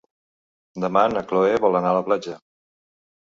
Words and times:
Demà 0.85 1.03
na 1.11 1.23
Cloè 1.33 1.51
vol 1.67 1.81
anar 1.81 1.93
a 1.93 1.97
la 1.99 2.03
platja. 2.09 2.35